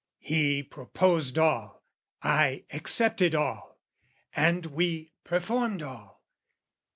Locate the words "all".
1.37-1.83, 3.35-3.77, 5.83-6.23